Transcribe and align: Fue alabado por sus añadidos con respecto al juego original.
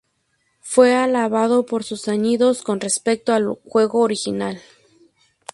Fue 0.61 0.95
alabado 0.95 1.63
por 1.67 1.83
sus 1.83 2.07
añadidos 2.07 2.63
con 2.63 2.79
respecto 2.79 3.33
al 3.33 3.45
juego 3.65 3.99
original. 3.99 4.59